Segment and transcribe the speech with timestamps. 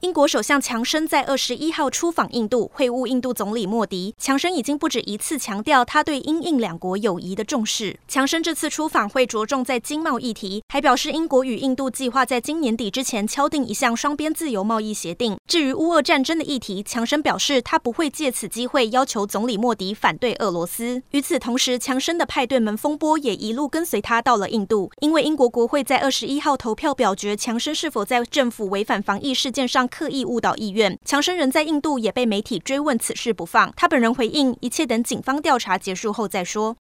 [0.00, 4.14] 英国首相强生在二十一号出访印度，会晤印度总理莫迪。
[4.16, 7.98] 强生已经不止一次强调他对英印两国友谊的重视。
[8.06, 15.36] 强生这次出访会着重在经贸议题，还表示英国与印度计划在今年底之前敲定一项双边自由贸易协定。
[15.48, 21.02] 至于乌俄战争的议题，强生表示他不会借此机会要求总理莫迪反对俄罗斯。
[21.10, 29.87] 与此同时，强生的派对门风波也一路跟随他到了印度，因为英国国会在二十一号投票表决强生是否在政府违反防疫事件上。
[29.88, 33.72] 刻意误导意愿，强生人在印度也被媒体追问此事不放。
[33.74, 36.76] 他本人回应：一切等警方调查结束后再说。